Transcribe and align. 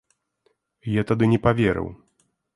Я 0.99 1.03
тады 1.13 1.23
не 1.35 1.39
паверыў. 1.45 1.87